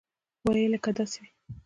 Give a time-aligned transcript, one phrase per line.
[0.45, 1.31] ویل یې که داسې وي.